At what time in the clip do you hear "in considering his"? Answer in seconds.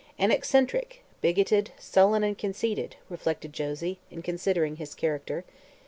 4.09-4.95